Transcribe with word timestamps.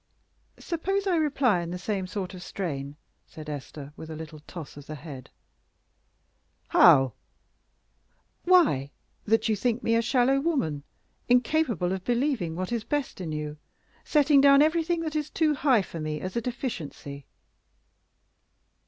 "Suppose 0.57 1.05
I 1.05 1.15
reply 1.15 1.59
in 1.61 1.69
the 1.69 1.77
same 1.77 2.07
sort 2.07 2.33
of 2.33 2.41
strain?" 2.41 2.95
said 3.27 3.47
Esther, 3.47 3.93
with 3.95 4.09
a 4.09 4.15
little 4.15 4.39
toss 4.47 4.75
of 4.75 4.87
the 4.87 4.95
head. 4.95 5.29
"How?" 6.69 7.13
"Why, 8.43 8.89
that 9.25 9.47
you 9.47 9.55
think 9.55 9.83
me 9.83 9.93
a 9.93 10.01
shallow 10.01 10.39
woman, 10.39 10.81
incapable 11.29 11.93
of 11.93 12.03
believing 12.03 12.55
what 12.55 12.71
is 12.71 12.83
best 12.83 13.21
in 13.21 13.31
you, 13.31 13.57
setting 14.03 14.41
down 14.41 14.63
everything 14.63 15.01
that 15.01 15.15
is 15.15 15.29
too 15.29 15.53
high 15.53 15.83
for 15.83 15.99
me 15.99 16.19
as 16.19 16.35
a 16.35 16.41
deficiency." 16.41 17.27